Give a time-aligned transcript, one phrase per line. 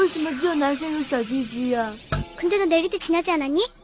[0.00, 3.79] 为什么只有男生有小鸡鸡呀、啊？근데도 내릴 때 지나지 않았니?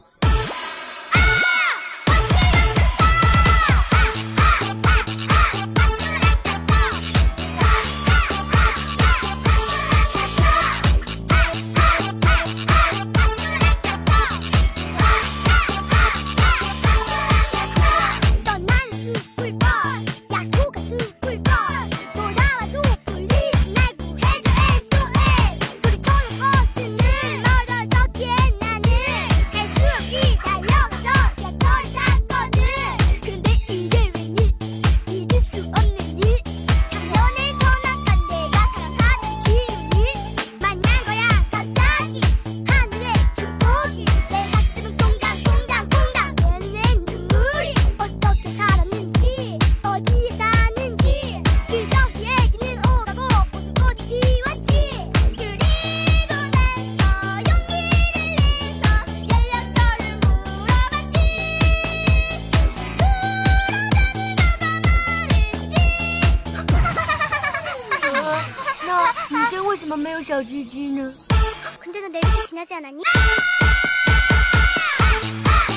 [69.79, 71.13] 怎么没有小鸡鸡呢？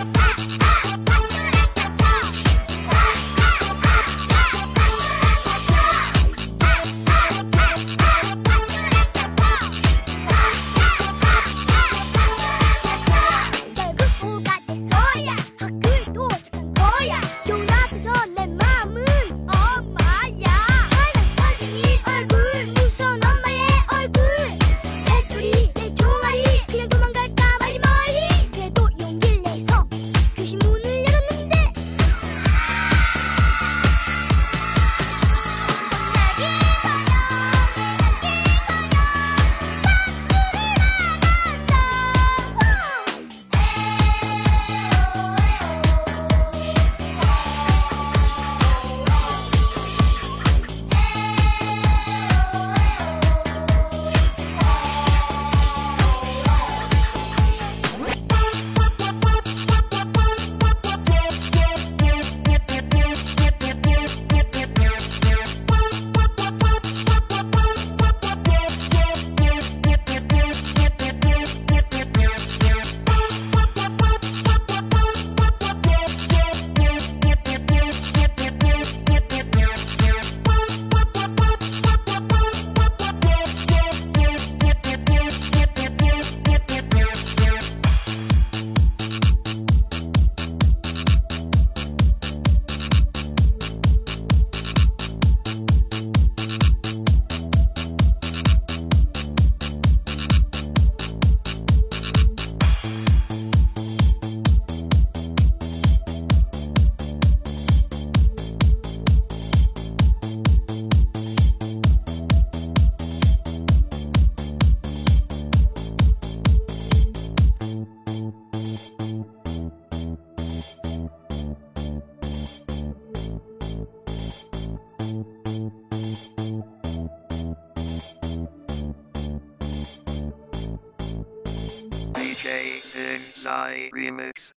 [133.50, 134.52] Psy Remix.